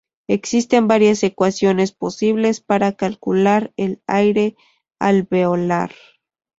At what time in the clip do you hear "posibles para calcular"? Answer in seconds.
1.91-3.71